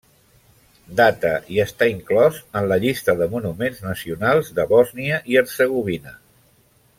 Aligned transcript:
Data 0.99 1.17
del 1.33 1.51
i 1.57 1.61
està 1.63 1.89
inclòs 1.91 2.39
en 2.61 2.69
la 2.71 2.79
llista 2.85 3.15
de 3.19 3.27
monuments 3.37 3.83
nacionals 3.89 4.51
de 4.61 4.67
Bòsnia 4.73 5.21
i 5.35 5.39
Hercegovina. 5.43 6.17